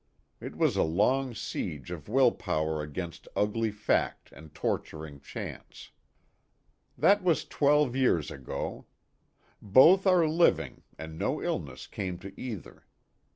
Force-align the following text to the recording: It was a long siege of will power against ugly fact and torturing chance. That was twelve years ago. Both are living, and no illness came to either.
It 0.39 0.55
was 0.55 0.75
a 0.75 0.81
long 0.81 1.35
siege 1.35 1.91
of 1.91 2.09
will 2.09 2.31
power 2.31 2.81
against 2.81 3.27
ugly 3.35 3.69
fact 3.69 4.31
and 4.31 4.51
torturing 4.51 5.19
chance. 5.19 5.91
That 6.97 7.21
was 7.21 7.45
twelve 7.45 7.95
years 7.95 8.31
ago. 8.31 8.87
Both 9.61 10.07
are 10.07 10.27
living, 10.27 10.81
and 10.97 11.19
no 11.19 11.39
illness 11.39 11.85
came 11.85 12.17
to 12.17 12.33
either. 12.35 12.87